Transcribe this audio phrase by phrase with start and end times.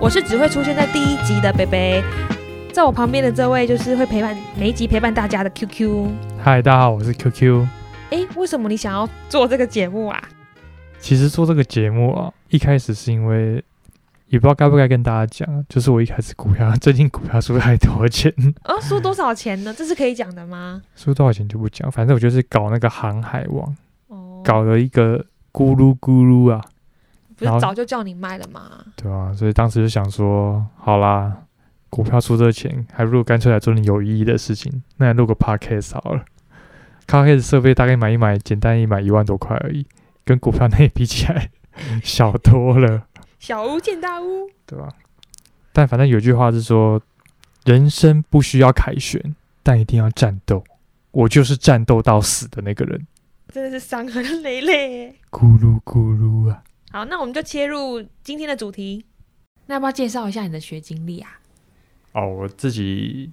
[0.00, 2.04] 我是只会出现在第一集的贝贝，
[2.72, 6.06] 在我旁边的这位就是会陪伴每一集陪伴大家的 QQ。
[6.38, 7.66] 嗨，大家好，我是 QQ。
[8.10, 10.22] 哎，为什么你想要做这个节目啊？
[11.00, 13.56] 其实做这个节目啊，一开始是因为
[14.28, 19.74] 也不知道该不该跟大家讲，就是我一开始股票最近股票输太多钱啊，输多少钱呢？
[19.76, 20.80] 这是可以讲的吗？
[20.94, 23.76] 输多少钱就不讲，反正我就是搞那个航海王，
[24.06, 25.18] 哦，搞了一个
[25.52, 26.64] 咕噜咕噜啊。
[27.38, 28.84] 不是早就叫你卖了吗？
[28.96, 31.44] 对啊，所以当时就想说，好啦，
[31.88, 36.24] 股票出这钱，还不如干脆来做点有意义的事情，那来录个 podcast 好了。
[37.06, 39.86] podcast 设备大概买一买，简单一买一万多块而已，
[40.24, 41.50] 跟股票那比起来
[42.02, 43.04] 小多了。
[43.38, 44.88] 小巫见大巫，对吧？
[45.72, 47.00] 但反正有句话是说，
[47.64, 50.64] 人生不需要凯旋，但一定要战斗。
[51.12, 53.06] 我就是战斗到死的那个人。
[53.50, 55.14] 真的是伤痕累累。
[55.30, 56.62] 咕噜咕噜啊！
[56.90, 59.04] 好，那我们就切入今天的主题。
[59.66, 61.38] 那要不要介绍一下你的学经历啊？
[62.12, 63.30] 哦，我自己，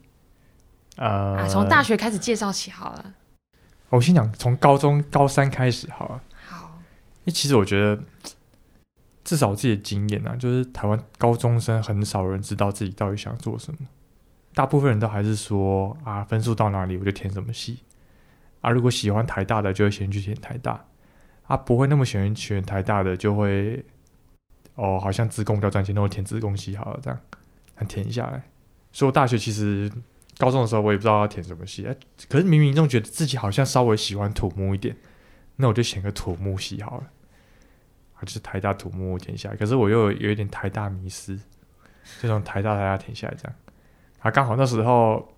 [0.97, 3.13] 呃，啊，从大学开始介绍起好了。
[3.89, 6.21] 我先讲从高中高三开始好了。
[6.45, 6.81] 好，
[7.19, 8.03] 因为其实我觉得，
[9.23, 13.79] 至少我自己的经验啊，就是台湾高中生很少人知道自己到底想做什么，
[14.53, 17.79] 大部分人都还是说啊，分数到哪里我就填什么系。
[18.59, 20.85] 啊，如果喜欢台大的，就会先去填台大。
[21.47, 23.83] 啊，不会那么喜欢选台大的，就会
[24.73, 27.19] 哦，好像资工比较赚钱，那我填资工系好了，这样，
[27.75, 28.41] 还填下来。
[28.91, 29.91] 所以我大学其实
[30.39, 31.95] 高中的时候，我也不知道要填什么系，哎，
[32.27, 34.97] 可是冥冥中觉得自己好像稍微喜欢土木一点，
[35.57, 37.11] 那我就选个土木系好了，
[38.15, 39.55] 啊，就是台大土木填下来。
[39.55, 41.39] 可是我又有，一点台大迷思，
[42.19, 43.55] 这种台大台大填下来这样，
[44.21, 45.31] 啊，刚好那时候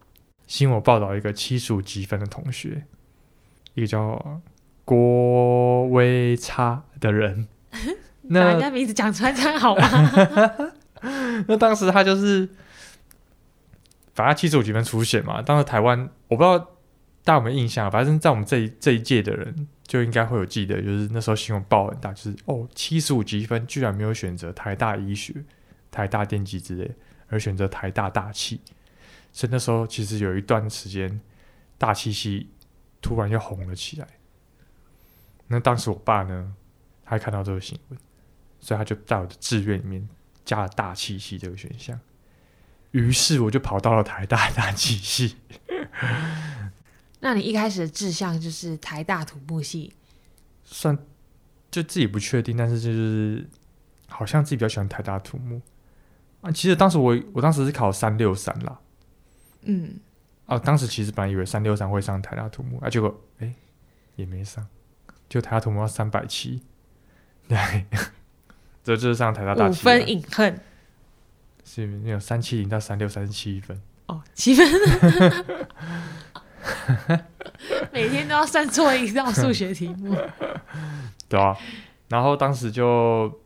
[0.47, 2.83] 新闻报道一个七十五积分的同学，
[3.73, 4.41] 一个叫。
[4.87, 7.45] 郭威差的人，
[8.21, 9.91] 那 把人家名字讲出来这样好吗？
[11.45, 12.47] 那当时他就是，
[14.15, 15.41] 反正七十五级分出现嘛。
[15.41, 16.57] 当时台湾，我不知道
[17.25, 25.33] 大家有没有印象，反正在我们这一这一届的人就应该会有记得，就是那时候新闻报很大，就是哦，七十五级分居然没有选择台大医学、
[25.91, 26.89] 台大电机之类，
[27.27, 28.61] 而选择台大大气。
[29.33, 31.19] 所以那时候其实有一段时间，
[31.77, 32.51] 大气系
[33.01, 34.07] 突然又红了起来。
[35.47, 36.53] 那当时我爸呢，
[37.05, 37.99] 他看到这个新闻，
[38.59, 40.07] 所以他就在我的志愿里面
[40.43, 41.99] 加了大气系这个选项。
[42.91, 45.35] 于是我就跑到了台大大气系。
[47.19, 49.93] 那你一开始的志向就是台大土木系？
[50.63, 50.97] 算，
[51.71, 53.47] 就自己不确定，但是就是
[54.07, 55.61] 好像自己比较喜欢台大土木。
[56.41, 58.79] 啊，其实当时我我当时是考三六三啦。
[59.61, 59.99] 嗯。
[60.45, 63.53] 啊，当时其实本来以为三六三会上台大土木，啊，结果哎
[64.15, 64.65] 也没上。
[65.29, 66.61] 就台大土木要三百七，
[67.47, 67.57] 对，
[68.83, 69.81] 这就是上台大大七。
[69.81, 70.59] 五分隐恨，
[71.65, 74.65] 是那种三七零到三六三十七分哦，七分，
[77.91, 80.15] 每天都要算错一道数学题目，
[81.27, 81.55] 对啊。
[82.07, 83.41] 然后当时就，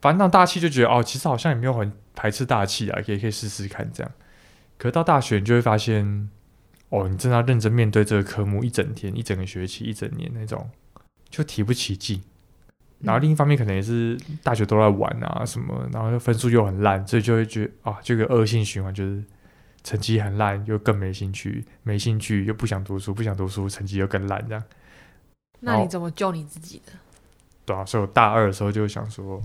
[0.00, 4.12] 反正到大气就觉得哦，其实好像也没有很排斥大气啊，也可以试试看这样。
[4.78, 6.30] 可是到大学你就会发现，
[6.90, 10.70] 哦，你真的要认真面对这个科目一整天、一整个学期、一整年那种。
[11.32, 12.22] 就提不起劲，
[13.00, 19.24] 然后另一方面可能也是大学都在玩啊什么，然后分数又很烂，所以就会觉得啊，这个恶性循环就是
[19.82, 24.62] 成绩很烂，又更没兴趣，没兴趣又不想读书，不想读书，成绩又更烂这样。
[25.60, 26.92] 那你怎么救你自己的？
[27.64, 29.42] 对啊，所以我大二的时候就想说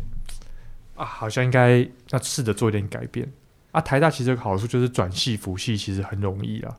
[0.97, 3.31] 啊，好像应该要试着做一点改变
[3.71, 3.79] 啊。
[3.79, 6.75] 台大其实有个好处就是转系辅系其实很容易啊，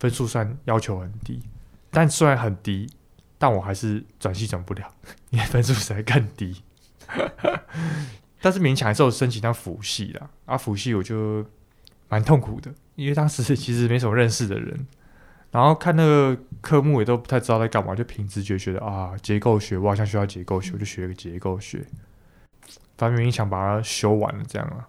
[0.00, 1.40] 分数算要求很低，
[1.92, 2.90] 但虽然很低。
[3.38, 4.92] 但我还是转系转不了，
[5.30, 6.62] 因为分数实在更低。
[8.42, 11.44] 但是勉强还是有申请到辅系啦，啊，辅系我就
[12.08, 14.86] 蛮痛苦的，因为当时其实没什么认识的人，
[15.50, 21.84] 然后看那个科目也都不太知道在干嘛，就凭直觉觉得啊，结构学我好像需要结构学，我就学个结构学。
[22.96, 24.88] 反正勉强把它修完了这样啊。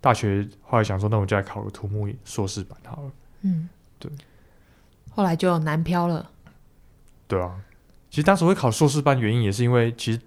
[0.00, 3.12] 大学后来想说，那我就来考个土木硕士班好了。
[3.42, 3.68] 嗯，
[3.98, 4.10] 对。
[5.10, 6.30] 后来就南漂了。
[7.28, 7.60] 对啊，
[8.08, 10.18] 其实当时会考硕士班，原因也是因为，其实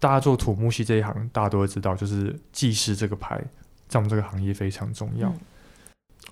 [0.00, 3.40] 大家做土木系这一行，大家都会知道，就是技师这个牌
[3.86, 5.28] 在我们这个行业非常重要。
[5.28, 5.40] 嗯、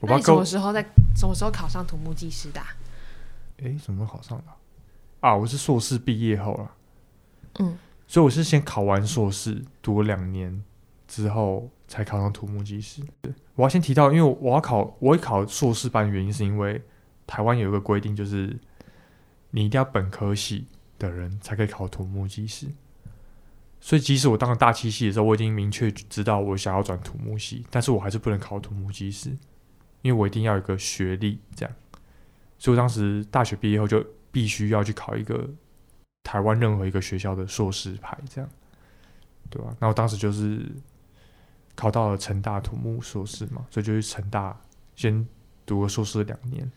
[0.01, 0.85] 我不知道什么时候在
[1.15, 2.67] 什么时候考上土木技师的、啊？
[3.63, 4.45] 哎，什么时候考上的？
[5.21, 6.71] 啊，我是硕士毕业后了。
[7.61, 10.61] 嗯，所以我是先考完硕士，读了两年
[11.07, 13.01] 之后才考上土木技师。
[13.23, 16.83] 对，我要先提到，因为我要考，我会考硕士班，原因是因为
[17.29, 18.59] 台湾有一个规定，就是。
[19.57, 20.67] 你一定要本科系
[20.99, 22.67] 的人才可以考土木技师，
[23.81, 29.31] 所以即使我当了大气系的时候，我已经明确知道我想要转土木系，但是我还是不能考土木技师，
[30.03, 31.75] 因为我一定要有个学历这样。
[32.59, 35.49] 所以我当时大学毕业后就必须要去考一个
[36.23, 38.51] 台湾任何一个学校的硕士牌，这样，
[39.49, 39.75] 对吧？
[39.81, 40.71] 那我当时就是
[41.75, 44.55] 考到了成大土木硕士嘛，所以就去成大
[44.95, 45.27] 先
[45.65, 46.71] 读个硕士两年，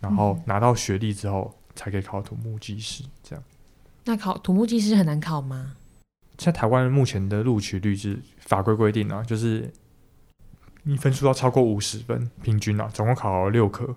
[0.00, 3.44] 然后拿到学历之后才可以考土木技师，这样。
[4.04, 5.76] 那考土木技师很难考吗？
[6.36, 9.72] 在台湾目前的录取率是法规规定啊，就是
[10.82, 13.94] 你分数要超过五十分，平均啊，总共考了六科。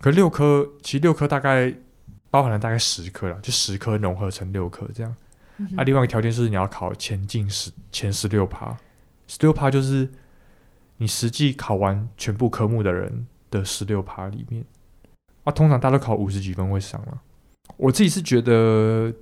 [0.00, 1.72] 可六科其实六科大概
[2.30, 5.14] 包含了大概十科了，就十科融合成六科这样。
[5.58, 8.76] 嗯、啊，另外一个条件是你要考前进十前十六趴，
[9.26, 10.08] 十六趴就是
[10.96, 14.64] 你实际考完全部科目的人的十六趴里面。
[15.44, 17.22] 啊，通常大家都考五十几分会上了。
[17.76, 19.14] 我自己是觉得，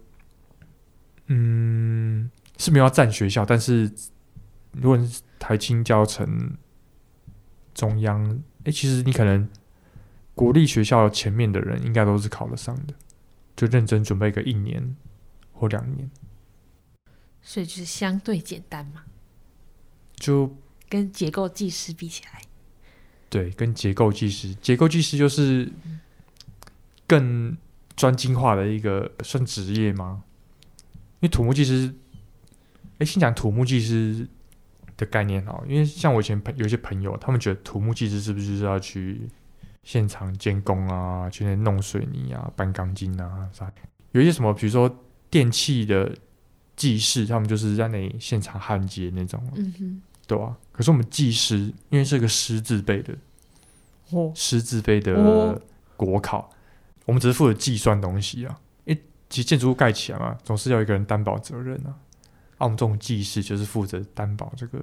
[1.26, 2.30] 嗯。
[2.60, 3.88] 是没有要占学校，但是
[4.72, 6.58] 如果是台清教成
[7.72, 9.48] 中央，哎、欸，其实你可能
[10.34, 12.94] 国立学校前面的人应该都是考得上的，
[13.54, 14.96] 就认真准备个一年
[15.52, 16.10] 或两年，
[17.40, 19.04] 所以就是相对简单嘛。
[20.16, 20.52] 就
[20.88, 22.42] 跟结构技师比起来，
[23.30, 25.70] 对，跟结构技师，结构技师就是
[27.08, 27.56] 更
[27.96, 30.22] 专精化的一个算职业吗？
[31.18, 31.92] 因为土木技师。
[32.98, 34.26] 哎，先讲土木技师
[34.96, 39.28] 的概念哦，因为像我以前朋有一些朋友，他们觉得土木技师是不是就是要去
[39.84, 43.72] 现场监工啊，去那弄水泥啊、搬钢筋啊啥？
[44.10, 44.92] 有一些什么，比如说
[45.30, 46.12] 电器的
[46.74, 50.56] 技师，他们就是在那里现场焊接那种，嗯哼，对啊。
[50.72, 53.14] 可是我们技师，因为是个师字辈的，
[54.10, 55.62] 哦，师字辈的
[55.96, 56.50] 国考，哦，
[57.08, 58.60] 我们只是负责计算东西啊。
[58.84, 61.96] 因为其实建筑物盖起来嘛，总是要一个人担保责任啊。
[62.58, 64.78] 啊，我们这种技师就是负责担保这个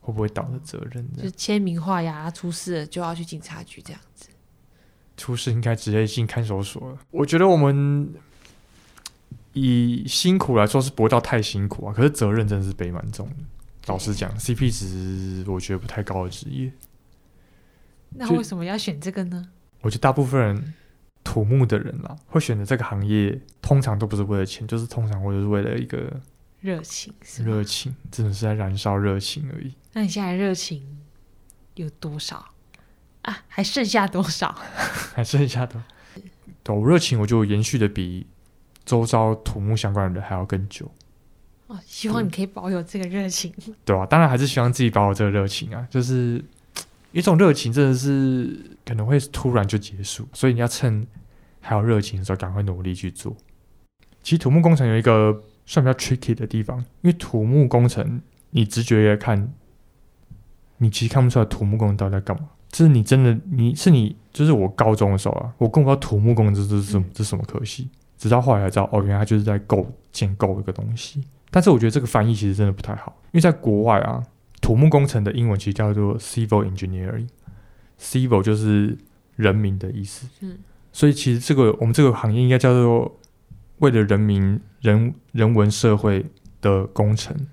[0.00, 4.28] 会不会倒的责任，就签名画押，出事了就要去警察局这样子。
[5.16, 6.98] 出事应该直接进看守所了。
[7.10, 8.08] 我觉得我们
[9.52, 13.34] 以辛苦来说是不会到太辛苦啊，可是责任真的是背蛮重的。
[13.86, 16.70] 老实讲，CP 值我觉得不太高的职业。
[18.10, 19.48] 那为什么要选这个呢？
[19.80, 20.74] 我觉得大部分人
[21.30, 26.10] 土木的人啦，会选择这个行业，通常都不是为了钱，就是通常我就是为了一个。
[26.60, 27.12] 热情
[27.44, 29.72] 热情，真的是在燃烧热情而已。
[29.92, 30.82] 那你现在热情
[31.74, 32.44] 有多少
[33.22, 33.44] 啊？
[33.46, 34.52] 还剩下多少？
[35.14, 35.80] 还剩下多，
[36.64, 38.26] 对，我热情我就延续的比
[38.84, 40.90] 周遭土木相关的人还要更久。
[41.68, 43.52] 哦，希望你可以保有这个热情。
[43.84, 45.86] 对啊，当然还是希望自己保有这个热情啊。
[45.88, 46.42] 就是
[47.12, 51.06] 一种热情，真的是可能会突然就结束，所以你要趁
[51.60, 53.36] 还有热情的时候，赶快努力去做。
[54.22, 55.42] 其实土木工程有一个。
[55.70, 58.22] 算比较 tricky 的地方，因为土木工程，
[58.52, 59.52] 你直觉来看，
[60.78, 62.48] 你其实看不出来土木工程到底在干嘛。
[62.70, 71.22] 这是你真的，你是你，就是我高中的时候啊，我根本不知道土木工程这是什么，这是什么科系，直到后来才知道，哦，原来他就是在构建构一个东西。
[71.50, 74.24] 但是我觉得这个翻译其实真的不太好，因为在国外啊，
[74.68, 78.98] 土木工程的英文其实叫做 civil engineering，civil 就是
[79.36, 80.28] 人民的意思。
[80.40, 80.58] 嗯，
[80.92, 83.18] 所以其实这个我们这个行业应该叫做。
[83.78, 86.26] 为了人民人人文社会
[86.60, 87.46] 的工程，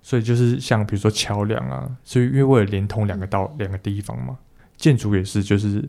[0.00, 4.38] 所以就是像比如说桥梁啊，所以因为为了连通两个道两个地方嘛，
[4.76, 5.84] 建筑也是，就是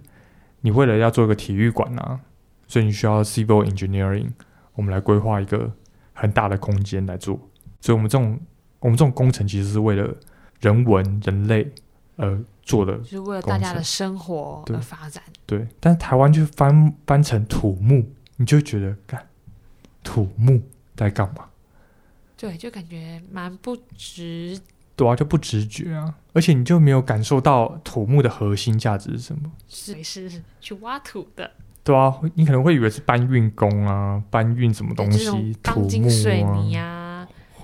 [0.62, 2.20] 你为了要做一个体育馆啊，
[2.67, 4.29] 所以你需要 civil engineering，
[4.74, 5.72] 我们来规划一个
[6.13, 7.39] 很大的空间来做，
[7.79, 8.39] 所以我们这种
[8.79, 10.15] 我们这种工程其实是为了
[10.60, 11.72] 人文人类
[12.16, 15.24] 而做的，就是为了大家的生活而发展。
[15.46, 18.06] 对，对，但是台湾就翻翻成土木，
[18.38, 19.28] 你就觉得干。
[20.04, 20.62] 土木
[20.96, 21.46] 在干嘛？
[22.38, 24.60] 对，就感觉蛮不直。
[24.96, 29.52] 对啊，就不直觉啊，而且你就没有感受到土木的核心价值是什么？
[29.68, 31.52] 是是去挖土的。
[31.84, 37.05] 对啊，你可能会以为是搬运工啊，搬运什么东西，土木啊，水泥啊，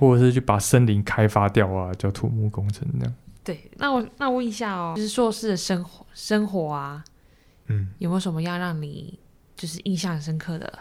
[0.01, 3.13] 或者是去把森林开发掉啊，叫土木工程那样。
[3.43, 7.03] 对，那我那问一下哦，就是硕士的生活生活啊，
[7.67, 9.19] 嗯，有没有什么要让你
[9.55, 10.79] 就是印象深刻的？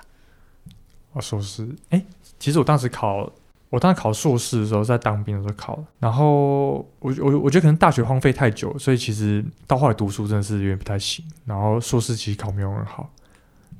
[1.13, 2.07] 我硕士，哎、欸，
[2.39, 3.31] 其实我当时考，
[3.69, 11.23] 我当时考硕士的时候，在当兵的时候考，然后我我我觉得可能大学荒废太久，所以其实到后来读书真的是有点不太行。
[11.45, 13.11] 然后硕士其实考没有很好，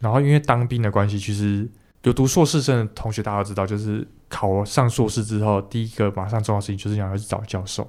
[0.01, 1.67] 然后因为当兵的关系，其实
[2.03, 7.87] 有读硕士生的同学大家都知道，就是考上硕士之后，第一个马上重要的事情就是你要去找教授，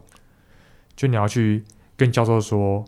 [0.96, 1.64] 就你要去
[1.96, 2.80] 跟教授说，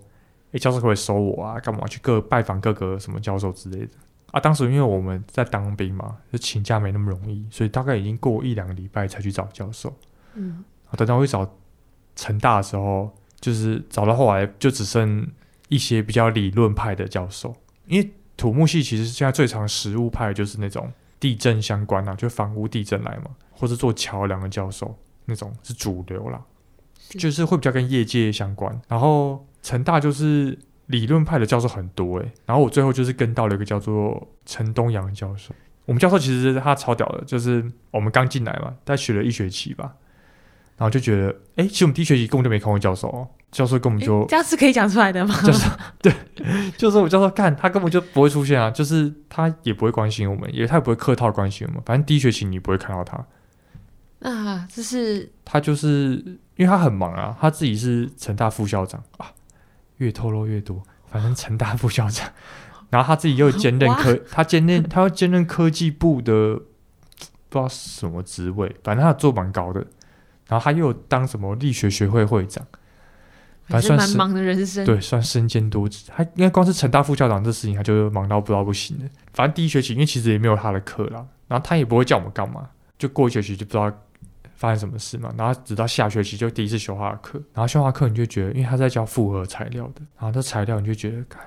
[0.52, 1.60] 诶、欸，教授可不可以收我啊？
[1.60, 3.92] 干嘛去各拜访各个什么教授之类的。
[4.32, 9.96] 啊，当时因为我们在当兵嘛，就请假没那么容易，所以大概已经过一两个礼拜才去找教授。
[10.34, 10.64] 嗯，
[10.98, 11.50] 等到我去找
[12.16, 15.26] 成大的时候，就是找到后来就只剩
[15.70, 20.92] 一些比较理论派的教授，因为土木系其实现在最常实务派就是那种
[21.24, 26.44] 地震相关啊，就房屋地震来嘛，或是做桥梁的教授那种是主流啦，
[27.00, 28.78] 是就是会比较跟业界相关。
[28.90, 35.56] 然后成大就是理论派的教授很多诶、欸，然后我最后就是跟到了一个叫做陈东阳教授。
[35.86, 39.96] 我们教授其实他超屌的，就是我们刚进来嘛，他学了一学期吧，
[40.78, 45.36] 然后就觉得，哎，其实我们第一学期根本就没看过教授哦，教授根本就这样是可以讲出来的吗？
[45.46, 45.70] 就是
[46.02, 46.14] 对，
[46.78, 53.26] 就是我教授干，他根本就不会出现啊，就是他也不会关心我们，也他也不会客套关心我们，反正第一学期你不会看到他。
[54.28, 56.24] 啊，这是他就是
[56.56, 59.32] 因为他很忙啊，他自己是成大副校长啊，
[59.98, 62.28] 越透露越多，反正成大副校长。
[62.90, 66.56] 然后他自己又兼任科，他兼任他要兼任科技部的
[67.50, 69.86] 不知道什么职位，反正他做蛮高的。
[70.48, 72.66] 然后他又当什么力学学会会长，
[73.66, 74.86] 反正算是蛮忙的人生。
[74.86, 76.06] 对，算身兼多职。
[76.08, 79.06] 他应该光是成大副校长这事情，他就忙到不知道不行了。
[79.34, 83.92] 反正第一学期因为其实也没有他的课啦，然后他也不会叫我们干嘛，就过一学期就不知道
[84.56, 85.34] 发生什么事嘛。
[85.38, 91.42] 然后直到下学期就第一次修他的课，然后修他课你就觉得，因为他在教复合材料的，然后这材料你就觉得看。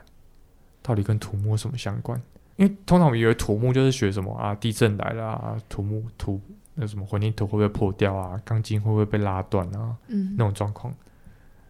[0.82, 2.16] 到底跟土木什么相关？
[2.54, 6.40] 因为通常我们以为土木就是学什么啊，地震来了啊，土木土
[6.76, 10.94] 那什么混凝土会不会破掉啊，钢筋会不会被拉断啊，嗯，那种状况。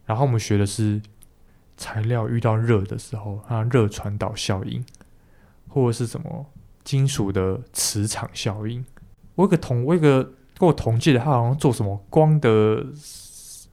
[0.05, 1.01] 然后我们学的是
[1.77, 4.85] 材料遇到热的时候，它热传导效应，
[5.69, 6.47] 或者是什么
[6.85, 8.85] 金属的磁场效应。
[9.37, 10.23] 我有个同我有个
[10.59, 12.85] 跟我同届的，他好像做什么光的，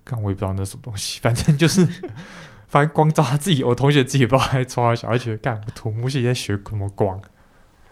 [0.03, 1.87] 刚我也不知道那什么东西， 反正就是。
[2.67, 7.21] 反正光照他自己，我同学自己也不知道还抓了小孩，觉得干土木系在学什么光？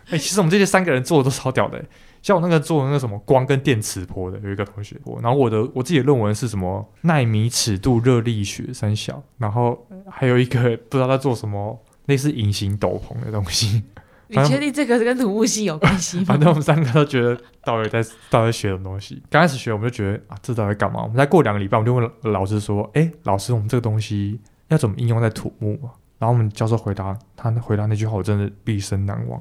[0.05, 1.86] 哎、欸，其实我们这些三个人做的都超屌的、欸。
[2.22, 13.84] 像我那个做那个什么光跟电磁波的，有一个同学，然后我的我自己的论文是什么纳米尺度热力学三小，然后还有一个不知道在做什么类似隐形斗篷的东西。
[14.28, 16.24] 你确定这个是跟土木系有关系吗？
[16.30, 19.22] 反正我们三个都觉得到底在到底在学什么东西。
[19.30, 21.01] 刚开始学我们就觉得啊，这到底干嘛？
[21.01, 24.40] 我们再过两个礼拜，我们就问老师说：“哎、欸，老师，我们这个东西。”
[24.72, 25.90] 要怎么应用在土木嘛？
[26.18, 29.38] 然后我们教授回答，他回答那句话我真的毕生难忘。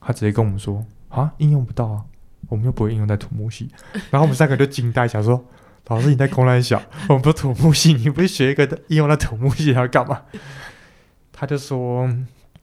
[0.00, 2.04] 他直接跟我们说：“啊，应用不到啊，
[2.48, 3.70] 我们又不会应用在土木系。”
[4.10, 5.44] 然后我们三个就惊呆，想说
[5.88, 10.22] ：“老师你在空来小，我们不是土木系，你不是学一个应用在土木系要干嘛？”
[11.32, 12.08] 他就说：“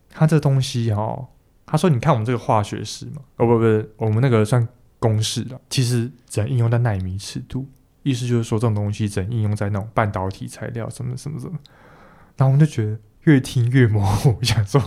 [0.09, 1.27] 他这东西、哦，
[1.65, 4.67] 他说你看我们这个化学式嘛，哦不不，我们那个算
[4.99, 7.67] 公式了，其实只能应用在纳米尺度，
[8.03, 11.59] 意思就是说这种东西只能应用在那种半导体材料什么什么什么。”
[12.37, 14.79] 然后我们就觉得越听越模糊， 想说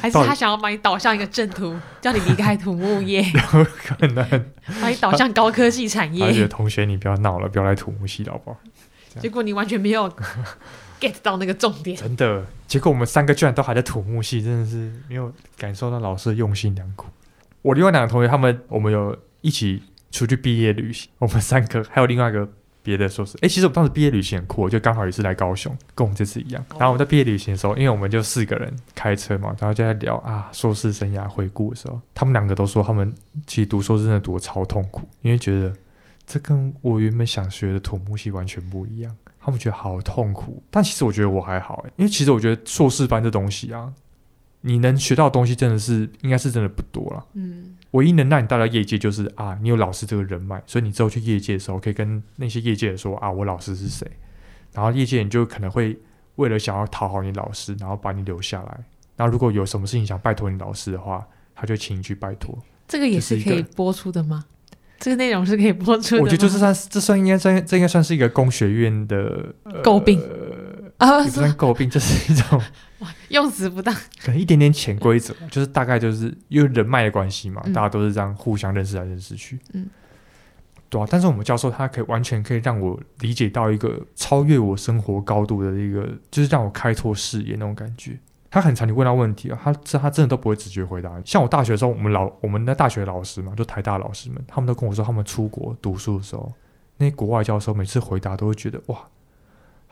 [0.00, 3.22] 还是他想要把你导向一个正途，叫你离开土木业，
[3.54, 4.14] 有可能
[4.80, 6.24] 把你导向高科技产业。
[6.24, 8.58] 而且同学，你不要闹了，不要来土木系了，好不好？
[9.20, 10.10] 结果你完全没有
[10.98, 12.44] get 到那个重点，真的。
[12.66, 17.06] 结果我们三个居然都还在土木系，真的是没有感受到老师的用心良苦。
[17.62, 22.48] 我另外两个同学，他们我们有一起出去毕业旅行，我们三个还有另外一个。
[22.84, 26.64] 别的硕士，哎，其实我们当时毕业旅行很酷，就刚好也是来高雄，跟我们这次一样。
[26.72, 33.10] 然后我们在毕业旅行的时候，因为我们就四个人开车嘛，然后就在聊啊硕士生涯回顾的时候，他们两个都说他们
[33.46, 35.74] 其实读硕士真的读的超痛苦，因为觉得
[36.26, 40.62] 这跟我原本想学的土木系完全不一样，他们觉得好痛苦。
[40.70, 43.90] 但其实我觉得我还好，哎，因为其实我觉得硕士班这东西啊。
[44.66, 47.26] 你能学到的东西真的是应该是真的不多了。
[47.34, 54.10] 嗯，唯一能让你带到业界就是啊，你有老师这个人脉，所以你之后去业界的时候可以跟那些业界的说啊，我老师是谁。
[54.72, 55.98] 然后业界你就可能会
[56.36, 58.80] 为了想要讨好你老师，然后把你留下来。
[59.16, 62.58] 然后如果有什么事情想拜托你老师的话，他就请你去拜托。
[62.88, 64.46] 这个也是可以播出的吗？
[64.98, 66.22] 这个内容是可以播出的。
[66.22, 70.18] 我觉得就是算这算应该算这应该算是一个工学院的诟病。
[70.98, 72.60] 啊，也不算诟病，这是一种
[73.28, 79.90] 用词不当，可能一点点潜规则，就是大概就是因为人脉的关系嘛，嗯、大家都是这样互相认识来认识去，嗯，
[80.88, 81.06] 对啊。
[81.10, 88.18] 但是我们教授他可以完全可以让我理解到一个超越我生活高度的一个，就是让我开拓视野那种感觉。
[88.48, 91.10] 他很常你问到问题啊，他这他真的都不会直接回答。
[91.24, 96.52] 像我大学的时候，我们老我们的大学老师嘛，就台大老师们，他们都跟我说，他们出国读书的时候，
[96.98, 98.96] 那些国外教授每次回答都会觉得哇。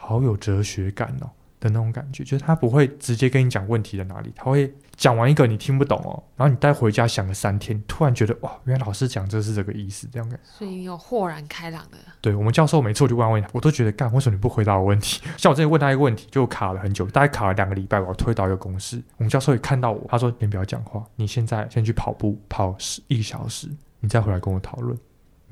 [0.04, 1.30] 好有哲学感哦
[1.60, 10.44] 的那种感觉，就是他不会直接跟你讲问题在哪里，他会讲完一个你听不懂哦，然后你带回家想了三天，突然觉得哇，原来老师讲这是这个意思，这样感觉。
[10.44, 11.98] 所以你有豁然开朗的。
[12.20, 15.22] 对，我们教授每次我就问他问题，我都觉得干，为什么你不回答我问题？
[15.38, 19.00] 像我之前问他一个问题，就卡了很久，大概卡了两个礼拜，我推导一个公式。
[19.18, 23.68] 我们教授也看到我，他说：“你不要讲话，你现在先去跑步，跑十一个小时，
[24.00, 24.98] 你再回来跟我讨论。”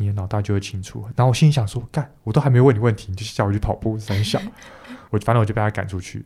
[0.00, 1.02] 你的脑袋就会清楚。
[1.14, 4.40] 然后我心里想说，干，我都还没问你问题，你就叫我去跑步，三小，
[5.10, 6.24] 我反正我就被他赶出去。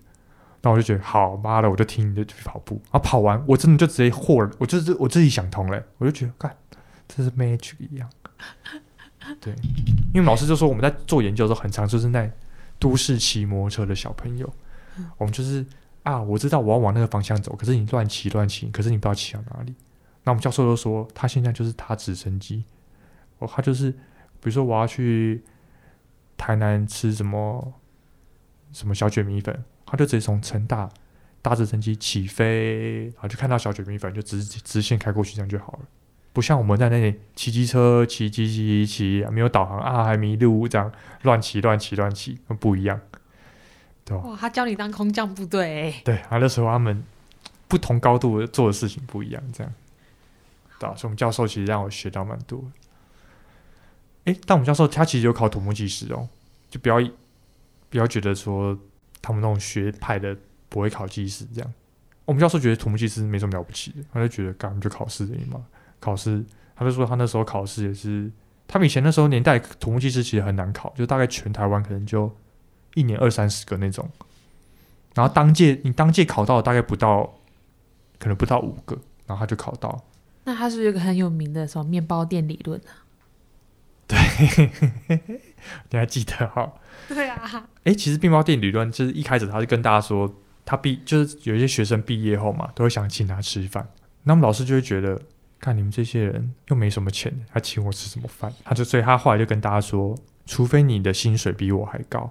[0.62, 2.80] 那我就觉得，好妈的，我就听你的去跑步。
[2.84, 6.56] 然后跑完，我真的就直接豁了，我就是我自己想通了，我就觉得，干，
[7.06, 8.08] 这是 magic 一样。
[9.40, 9.54] 对，
[10.14, 12.30] 因为老师就说我们在做研究的时候，很常就是在
[12.78, 14.50] 都市骑摩托车的小朋友，
[15.18, 15.64] 我们就是
[16.02, 19.74] 啊，我知道我要往那个方向走，可是你乱骑乱骑，可是你不知道骑到哪里。
[20.22, 22.64] 那我们教授就说，他现在就是他直升机，
[23.44, 23.98] 哦，他就是比
[24.44, 25.42] 如说我要去
[26.36, 27.74] 台南吃什么
[28.72, 30.88] 什么小卷米粉，他就直接从成大
[31.42, 35.80] 搭直升机起飞，然后就看到小卷米粉，就直直线开过去，这样就好了。
[36.32, 40.90] 不像我们在那里骑机车、骑骑骑骑，没有导航啊，还迷路这样
[41.22, 43.00] 乱骑乱骑乱骑，不一样，
[44.04, 44.24] 对吧？
[44.24, 47.04] 哇，他教你当空降部队、欸， 对，啊，那时候他们
[47.68, 49.72] 不同高度做的事情不一样，这样，
[50.80, 52.64] 对啊，所以我们教授其实让我学到蛮多。
[54.24, 56.28] 诶，但我们教授他其实有考土木技师哦，
[56.70, 56.96] 就不要
[57.90, 58.78] 不要觉得说
[59.20, 60.36] 他们那种学派的
[60.68, 61.72] 不会考技师这样。
[62.24, 65.62] 我们教授觉得土木技师没什么了不起的，他就觉得干就考试而已嘛。
[66.00, 66.42] 考试，
[66.74, 68.30] 他就说他那时候考试也是，
[68.66, 72.34] 他们以前那时候年代土木技师其实很难考，就大概全台湾可能就
[72.94, 74.08] 一年二三十个那种，
[75.14, 77.34] 然后当届你当届考到大概不到，
[78.18, 80.02] 可能不到五个，然后他就考到。
[80.44, 83.03] 那他是不是有个很有名的什么面包店理论啊？
[84.36, 85.20] 对，
[85.90, 86.72] 你还记得哈？
[87.08, 87.68] 对啊。
[87.84, 93.88] 哎，其实面包店理论就是一开始他是跟大家说，他毕就是有一些学生毕业后嘛，都会想请他吃饭，
[94.22, 95.20] 那么老师就会觉得。
[95.60, 98.52] 看你们这些人又没什么钱，还请我吃什么饭？
[98.64, 100.14] 他就所以，他后来就跟大家说，
[100.44, 102.30] 除非你的薪水比我还高，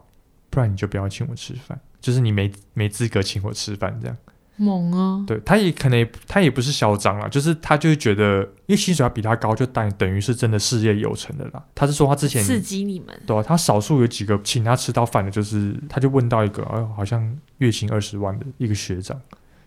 [0.51, 4.15] 不然你就不要请我吃饭，就是你没没资格请我吃饭这样。
[4.55, 5.23] 猛啊！
[5.27, 11.63] 对，他也可能他也不是嚣张啦，就是他就会觉得，因为薪水要比他高，就等等于是真的事业有成的啦。
[11.73, 19.19] 他是说他之前刺激你们，对啊，他少数有几个请他吃到饭的，就是他就问到一个，哎呦，好像月薪二十万的一个学长。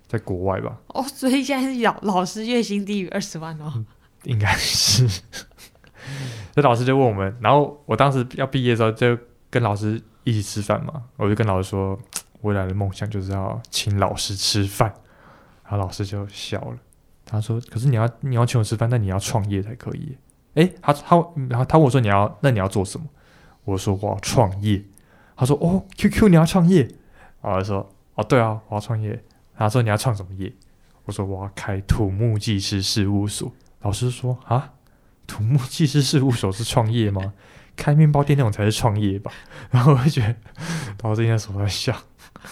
[0.08, 0.72] 在国外吧？
[0.86, 3.84] 哦，所以现在是老老师月薪低于二十万哦，嗯、
[4.22, 5.04] 应该是。
[6.54, 9.18] 这老师就问我们，然后我当时要毕业的时候，就
[9.50, 11.02] 跟老师一起吃饭嘛。
[11.16, 11.98] 我就跟老师说，
[12.42, 14.92] 未来的梦想就是要请老师吃饭。
[15.62, 16.78] 然后老师就笑了，
[17.24, 20.16] 他说：“可是你要你要请我吃饭，那你要创业才可以。”
[20.54, 21.16] 诶，他他
[21.50, 23.06] 然后他问我说：“你要那你要做什么？”
[23.64, 24.80] 我说：“我要创业。”
[25.36, 26.82] 他说：“哦，QQ 你要创业？”
[27.42, 29.20] 然后我说：“哦，对啊，我要创业。”
[29.58, 30.52] 他说：“你要创什么业？”
[31.04, 34.72] 我说：“我要开土木技师事务所。”老师说：“啊，
[35.26, 37.34] 土木技师事务所是创业吗？
[37.74, 39.32] 开面包店那种才是创业吧？”
[39.70, 40.36] 然后我就觉得，
[41.02, 41.96] 老师应该是在笑。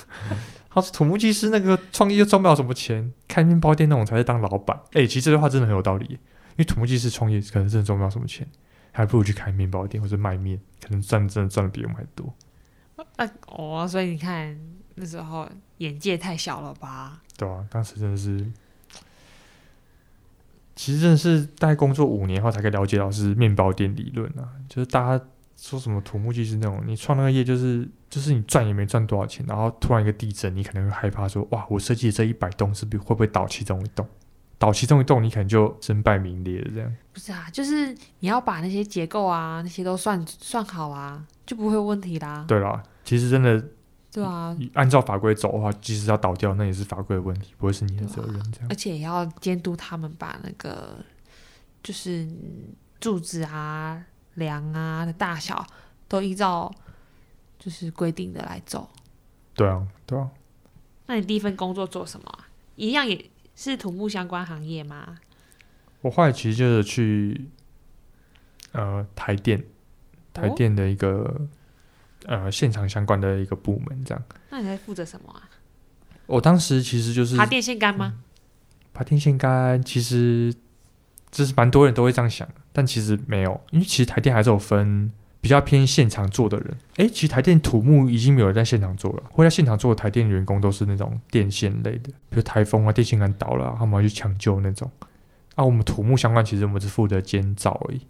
[0.70, 6.18] 他说：“土木技师那个创业又赚不了什么钱，开面包店那种才是当老板。”哎，其实这句话真的很有道理，因
[6.58, 8.46] 为土木技师创业可能真的赚不了什么钱，
[8.92, 12.34] 还不如去开面包店或者卖面，可能赚真的赚的比我们还多。
[13.16, 14.58] 啊哦，所以你看。
[14.96, 15.44] 那时候
[15.78, 17.20] 眼界太小了吧？
[17.36, 18.48] 对啊，当时真的是，
[20.76, 24.54] 其实真的是大概工作五年后才可以了解到是面包店理论啊。
[24.68, 25.24] 就是大家
[25.56, 34.06] 说什么土木技师那种，你创那个业就是就是你赚也没赚多少钱，然后突然一个地震，你可能会害怕说哇，我设计的这一百栋是不是会不会倒其中一栋？
[34.58, 36.70] 倒其中一栋，你可能就身败名裂了。
[36.74, 42.44] 这样不是啊，就是你要把那些结构啊那些都算算好啊，就不会有问题啦。
[42.48, 43.62] 对啦，其实真的。
[44.12, 48.32] 对啊，按照法规走的话，即使要倒掉，那也是法规的问题，不会是你的责任。
[48.52, 50.98] 这样，而且也要监督他们把那个
[51.82, 52.24] 就是
[53.00, 54.00] 柱子啊、
[54.34, 55.66] 梁啊的大小
[56.08, 56.72] 都依照
[57.58, 58.88] 就是规定的来走。
[59.54, 60.30] 对啊，对啊。
[61.06, 62.38] 那你第一份工作做什么？
[62.76, 65.18] 一样也是土木相关行业吗？
[66.00, 67.48] 我后来其实就是去
[68.72, 69.64] 呃台电，
[70.32, 71.08] 台电的一个。
[71.08, 71.48] 哦
[72.26, 74.24] 呃，现场相关的一个部门这样。
[74.48, 75.46] 那你在负责什么啊？
[76.24, 78.14] 我当时其实就是爬电线杆吗？
[78.94, 80.54] 爬电线杆其实
[81.30, 85.10] 这是蛮多人都会这样想的，但其实没有，因为其实台电还是有分
[85.40, 86.76] 比较偏现场做的人。
[86.96, 94.90] 诶，其实台电土木已经没有在现场做了，会在现场做的台电员工都是那种电线类的，比如台风啊，电线杆倒了，他们要去抢救那种。
[95.54, 98.00] 啊，我们土木相关其实我们是负责监造而已。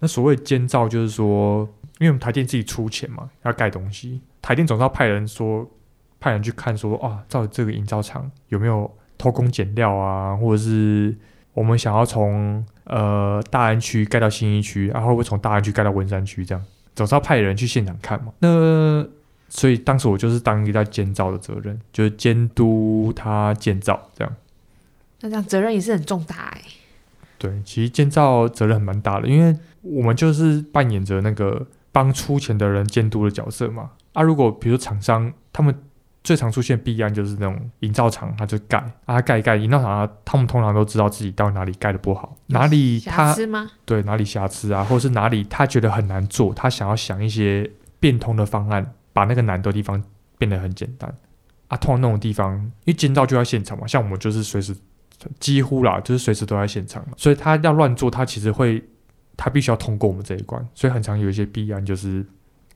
[0.00, 1.68] 那所谓监造就是说。
[1.98, 5.70] 因为我们台电自己出钱嘛，要盖东西，台电总是要派人说，
[6.18, 11.16] 派人去看说，啊，照这个营造厂有没有偷工减料啊，或者是
[11.52, 16.64] 我们想要从呃大安区盖到新一区，然后会从大安区盖到文山区这样，
[16.94, 18.32] 总是要派人去现场看嘛。
[18.38, 19.06] 那
[19.48, 24.36] 所以当时我就是当一个监造的责任，就是监督他建造这样。
[25.20, 26.62] 那这样责任也是很重大哎。
[27.38, 33.90] 对，其实建造责任蛮大的，因为我们就是扮演着那个帮出钱的人监督的角色嘛。
[34.12, 35.74] 啊，如果比如厂商他们。
[36.24, 43.70] 最常出现弊案就是那种营造厂，他就盖啊，盖一盖，营造厂啊，他们通常都知道自己到哪里盖的不好，哪里他瑕疵吗？
[43.84, 50.00] 对，哪里瑕疵啊，或者是哪里他觉得很难做，他想要想一些变通的方案，把那个难的地方
[50.38, 51.12] 变得很简单
[51.66, 51.76] 啊。
[51.76, 54.76] 通常那种地方，因为建造就在现场嘛，像我们就是随时
[55.40, 58.80] 几乎啦，就是随时都在现场嘛，所以他要乱做，他其实会
[59.36, 62.24] 他必须要通过我们这一关，所以很常有一些弊案就是。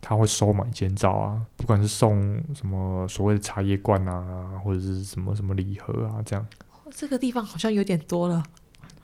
[0.00, 6.46] 他会收买建造啊，不管是送什么所谓的茶叶罐啊，或者是什么什么礼盒啊，这样。
[6.94, 8.42] 这个地方好像有点多了。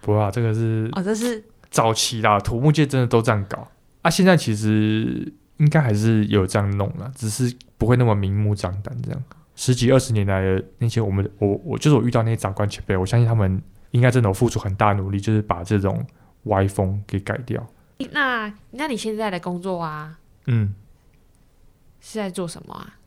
[0.00, 3.66] 不啊，这个是哦，这是早期啦，土木界真的都这样搞
[4.02, 4.10] 啊。
[4.10, 9.22] 现在其实应该还是有这样弄了，只是不会那么明目张胆这样。
[9.56, 16.04] 十几二十年来的那些我们，我我就是我遇到那些长官前辈，我相信他们应该真的有付出很大努力，就是把这种
[16.44, 17.64] 歪风给改掉。
[18.12, 20.18] 那那你现在的工作啊？
[20.46, 20.74] 嗯。
[22.04, 22.98] 是在做什么啊？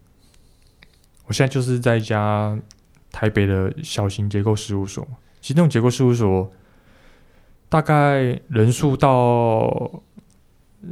[1.28, 2.58] 我现在就是在一家
[3.12, 5.06] 台北的小型结构事务所。
[5.42, 6.52] 其实那种结构事务所
[7.68, 10.02] 大概人数到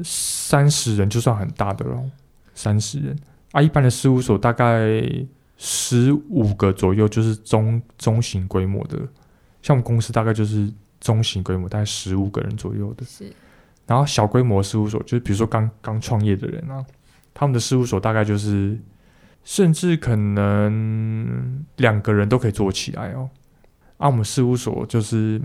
[0.04, 2.04] 三十人就算很大的了，
[2.54, 3.18] 三十人
[3.52, 3.62] 啊。
[3.62, 5.02] 一般的事务所大概
[5.58, 8.98] 十五个左右，就是中中型规模的。
[9.62, 13.06] 像我们公司大概就是中型规模，大概十五个人左右的。
[13.06, 13.32] 是。
[13.88, 16.84] 然后小规模事务所，就是比如说刚刚创业的人啊。
[17.34, 18.78] 他们的事务所大概就是，
[19.44, 23.30] 甚至可能两个人都可以做起来哦。
[23.98, 25.42] 啊，我们事务所就是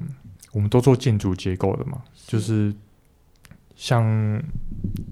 [0.52, 2.74] 我们都做建筑结构的嘛，就是
[3.74, 4.42] 像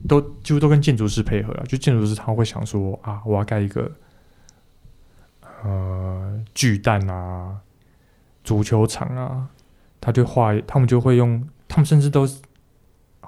[0.06, 1.64] 都几乎都跟建筑师配合了。
[1.66, 3.90] 就建筑师他会想说啊，我要盖一个
[5.62, 7.58] 呃巨蛋啊、
[8.44, 9.48] 足球场啊，
[10.00, 12.28] 他就画，他们就会用，他们甚至都。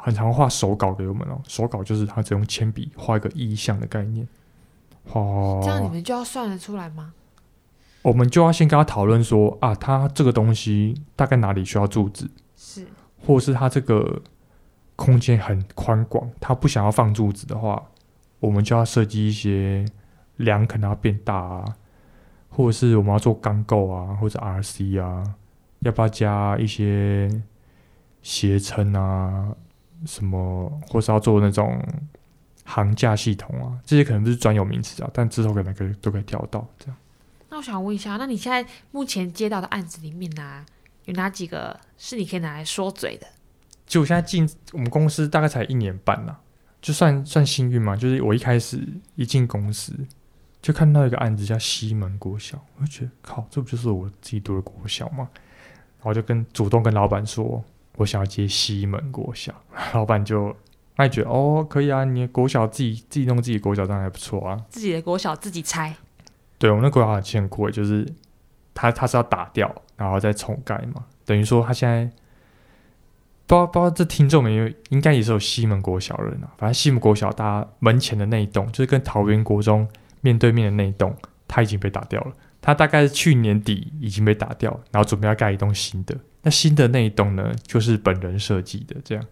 [0.09, 4.27] 很常画手稿给我们哦，手稿就是他只用铅笔画一个意象的概念，
[5.05, 5.21] 画。
[5.63, 7.13] 这样你们就要算得出来吗？
[8.01, 12.87] 我们就要先跟他讨论说啊，他这个东西大概哪里需要柱子，是，
[13.27, 14.23] 或者是他这个
[14.97, 17.83] 空间很宽广，他不想要放柱子的话，
[18.41, 19.85] 我们就要设计一些
[20.37, 21.77] 梁可能要变大啊，
[22.49, 25.23] 或者是我们要做钢构啊，或者 RC 啊，
[25.81, 27.29] 要不要加一些
[28.23, 29.55] 斜撑啊？
[30.07, 31.83] 什么，或是要做那种
[32.65, 36.97] 行价系统啊，这些可能不是专有名词啊，但之后可能可以都可以调到这样。
[37.49, 40.67] 那我想问一下，那你现在目前接到的案子里面呢、啊，
[41.07, 43.27] 有哪几个是你可以拿来说嘴的？
[43.87, 46.41] 就我现在进我们公司大概才一年半呐、啊，
[46.83, 47.97] 就算算幸运嘛。
[47.97, 49.95] 就是我一开始一进公司
[50.61, 55.29] 就看到一个案子叫西门国小，我就觉得靠，这不就是我自己读的国小吗？
[55.99, 57.65] 然后就跟主动跟老板说。
[57.99, 59.53] 我想要接西门国小，
[59.93, 60.57] 老板就
[60.97, 64.57] 爱觉得哦，可以啊，你的国小自己自己弄自己国小，当然还不错啊。
[64.69, 65.95] 自己的国小自己拆，
[66.59, 68.07] 对，我们那国小很欠亏，就是
[68.75, 71.05] 他他是要打掉，然后再重盖嘛。
[71.25, 72.05] 等于说他现在
[73.47, 76.51] 不知道不知道这听众们有应该也是有西门国小人啊。
[76.57, 79.87] 反正西门国小大家门前的那一栋，就是跟桃园国中
[80.21, 81.15] 面对面的那一栋，
[81.47, 82.33] 他已经被打掉了。
[82.69, 86.15] 他大概是去年底已经被打掉，然后准备要盖一栋新的。
[86.43, 89.25] 那新的那一栋呢，就是本人设计的，这样。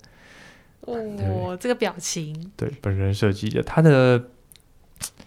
[0.80, 2.50] 哦，这个表情。
[2.56, 3.62] 对，本人设计的。
[3.62, 4.30] 他的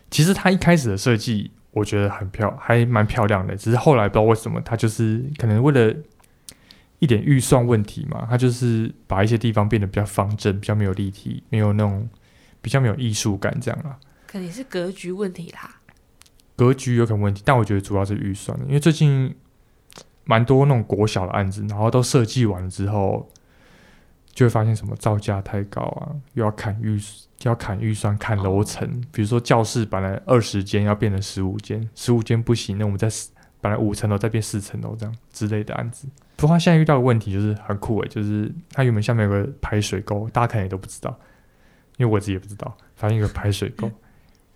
[0.09, 3.55] 其实他一开始的设计，我觉得很漂，还蛮漂亮的。
[3.55, 5.95] 只是后来不知道为什么，他就是可能为了
[6.97, 12.09] 一点预算问题嘛，他就是把一些地方变得比较方正，比较没有立体，没有那种
[12.59, 13.99] 比较没有艺术感，这样啊。
[14.25, 15.75] 肯定是格局问题啦。
[16.59, 19.33] 格局有可能问题，但我觉得主要是预算，因为最近。
[20.25, 23.27] 蛮多那种国小的案子，然后都设计完了之后，
[24.31, 27.01] 就会发现什么造价太高啊，又要砍预，
[27.41, 28.87] 要砍预算，砍楼层。
[29.11, 33.09] 比如说教室本来二十间要变成十五间，十五间不行，那我们再
[33.59, 36.07] 本来五层楼再变四层楼这样之类的案子。
[36.35, 41.17] 不过他现在遇到的问题就是很酷诶，就是他原本下面有个排水沟，大家可能也都不知道，
[41.97, 43.91] 因为我自己也不知道，反正有个排水沟，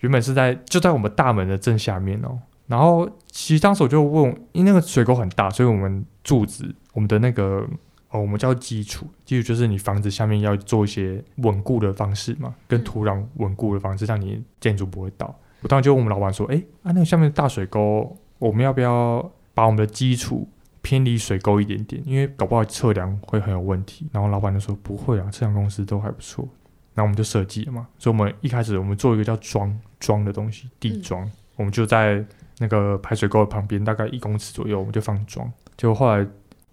[0.03, 2.37] 原本是在就在我们大门的正下面哦。
[2.67, 7.65] 然后其实当时我就问，因为那个水沟很大，所以我们柱子，我们的那个
[8.09, 15.33] 哦，我们叫基础，基础就是你房子下面要做一些稳固的方式嘛，跟土壤稳固的方式，让你建筑不会倒。
[15.61, 20.47] 我当时就问我们老板说，哎，啊那个下面的大水沟，我们要不要把我们的基础
[20.81, 22.01] 偏离水沟一点点？
[22.05, 24.07] 因为搞不好测量会很有问题。
[24.11, 26.47] 然后老板就说不会啊，测量公司都还不错。
[26.93, 32.25] 然后我们就设计了嘛，所以我们一开始我们做一个叫桩桩的东西，地桩，嗯、我们就在。
[32.60, 35.51] 那个排水沟的旁边大概一公尺左右，我们就放桩。
[35.75, 36.25] 结果后来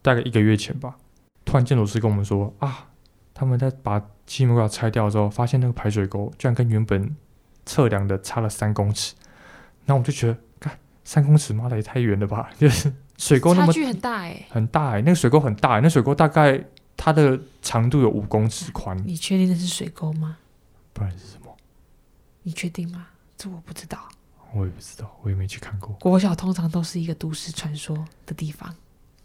[0.03, 0.95] 大概一个月前吧，
[1.43, 2.87] 突然建筑师跟我们说啊，
[3.33, 7.17] 他们在把气门国小拆掉之后，发现那个排水沟居然跟原本
[7.65, 9.15] 测量的差了三公尺。
[9.87, 12.51] 然后我们就觉得，看三公尺，妈的也太远了吧！
[12.61, 16.63] 就是水沟那么差距很大哎、欸，很大哎、欸，那个水沟很大、欸，那水沟大概
[17.03, 18.95] 它的长度有五公尺宽。
[19.07, 20.37] 你确定那是水沟吗？
[20.93, 21.57] 不然是什么？
[22.43, 23.07] 你确定吗？
[23.39, 24.07] 这我不知道。
[24.53, 25.95] 我也不知道，我也没去看过。
[25.95, 28.75] 国小通常都是一个都市传说的地方。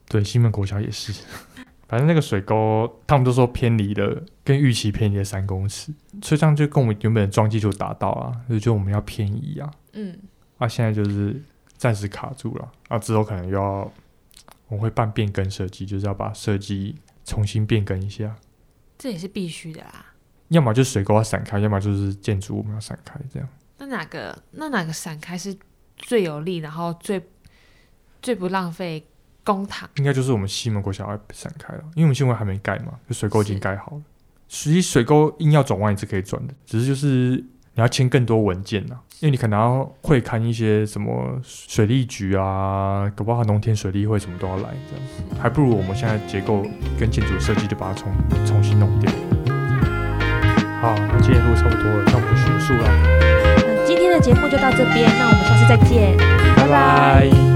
[0.07, 1.11] 对，西门国小也是。
[1.89, 9.69] 反正那个水沟，他们都说偏离了，跟预期偏离了三公尺，所以这样就跟我们原本的装基础达到啊，就觉得我们要偏移啊。
[9.91, 10.17] 嗯。
[10.59, 11.43] 啊，现在就是
[11.75, 12.71] 暂时卡住了。
[12.87, 13.91] 啊，之后可能又要，
[14.69, 18.37] 我会办变更设计，就是要把设计重新变更一下。
[18.97, 20.13] 这也是必须的啦。
[20.47, 23.49] 要么就是水沟要散开，要么就是建筑我们要散开，这样。
[23.77, 25.57] 那哪个那哪个散开是
[25.97, 27.21] 最有利，然后最
[28.21, 29.05] 最不浪费
[29.43, 29.85] 公帑？
[29.95, 34.03] 应该就是我们西门国小要散开了，因为我们西门还没盖嘛，就水沟已经盖好了。
[34.47, 37.43] 实际水沟硬要转弯也是可以转的，只是就是
[37.75, 46.65] 你要签更多文件啊，因为你可能要会看一些什么水利局啊，搞不好农田水利会什么都要来，这样还不如我们现在结构
[46.97, 48.11] 跟建筑设计就把它重
[48.45, 49.11] 重新弄掉。
[50.81, 53.85] 好，那今天录差不多了，那我们就结束了。
[53.85, 56.15] 今天的节目就到这边，那我们下次再见，
[56.55, 57.29] 拜拜。
[57.29, 57.54] 拜拜。